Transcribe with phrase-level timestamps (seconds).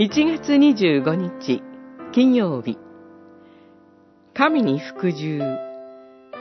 [0.00, 1.60] 1月25日
[2.12, 2.78] 金曜日
[4.32, 5.42] 神に服従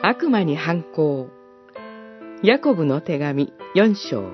[0.03, 1.31] 悪魔に反抗
[2.43, 4.29] ヤコブの手紙4章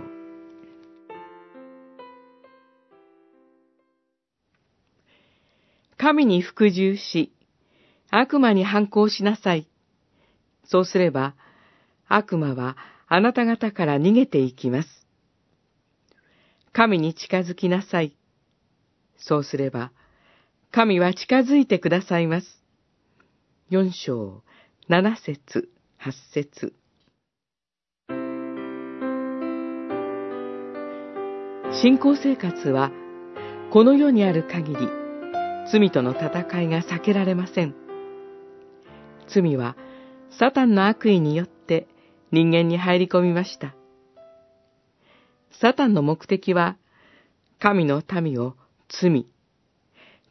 [5.95, 7.31] 神に服従し
[8.11, 9.69] 悪魔に反抗しなさい。
[10.65, 11.33] そうすれば
[12.09, 12.75] 悪魔は
[13.07, 14.89] あなた方から逃げていきます。
[16.73, 18.17] 神に近づきなさい。
[19.25, 19.91] そうすれば、
[20.71, 22.61] 神は近づいてくださいます。
[23.69, 24.43] 四章、
[24.89, 26.73] 七節、八節。
[31.71, 32.91] 信仰生活は、
[33.71, 34.89] この世にある限り、
[35.71, 37.73] 罪との戦いが避けられません。
[39.33, 39.77] 罪は、
[40.37, 41.87] サタンの悪意によって
[42.31, 43.73] 人間に入り込みました。
[45.61, 46.77] サタンの目的は、
[47.59, 48.55] 神の民を
[49.01, 49.25] 罪、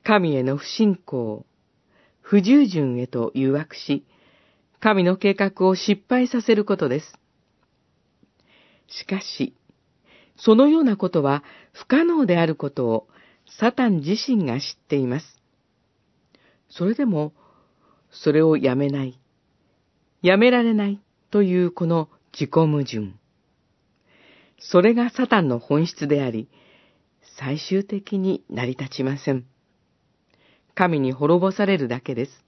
[0.05, 1.45] 神への不信仰、
[2.21, 4.05] 不従順へと誘惑し、
[4.81, 7.19] 神の計画を失敗させることです。
[8.89, 9.55] しかし、
[10.37, 13.09] そのようなことは不可能であることを
[13.59, 15.41] サタン自身が知っています。
[16.69, 17.33] それでも、
[18.11, 19.19] それをやめない、
[20.23, 23.15] やめられないというこの自己矛盾。
[24.59, 26.49] それがサタンの本質であり、
[27.39, 29.45] 最終的に成り立ちません。
[30.75, 32.45] 神に滅ぼされるだけです。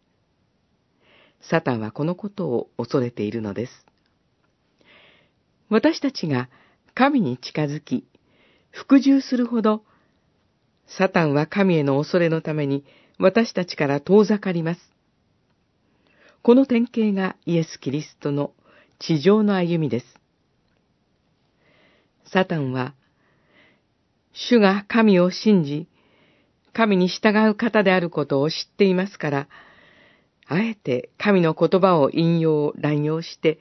[1.41, 3.86] サタンはこのことを恐れているのです。
[5.69, 6.48] 私たちが
[6.95, 8.06] 神に近づき、
[8.70, 9.84] 服従するほど、
[10.86, 12.84] サタンは神への恐れのために
[13.19, 14.80] 私たちから遠ざかります。
[16.42, 18.52] この典型がイエス・キリストの
[18.98, 20.06] 地上の歩みです。
[22.27, 22.95] サタンは
[24.34, 25.89] 主が神を信じ、
[26.72, 29.48] 神に従う方であることを知っていますから、
[30.46, 33.61] あえて神の言葉を引用、乱用して、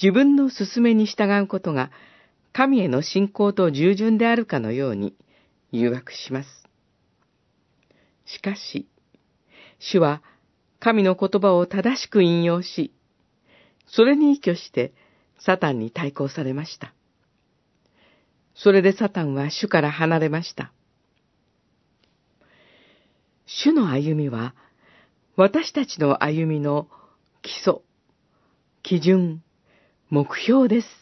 [0.00, 1.90] 自分の勧めに従うことが、
[2.52, 5.16] 神への信仰と従順であるかのように
[5.70, 6.48] 誘惑します。
[8.26, 8.86] しかし、
[9.78, 10.22] 主は
[10.78, 12.92] 神の言葉を正しく引用し、
[13.86, 14.92] それに依拠して
[15.38, 16.92] サタンに対抗されました。
[18.54, 20.72] それでサタンは主から離れました。
[23.46, 24.54] 主の歩みは、
[25.36, 26.88] 私たちの歩みの
[27.42, 27.80] 基礎、
[28.82, 29.42] 基準、
[30.10, 31.01] 目標です。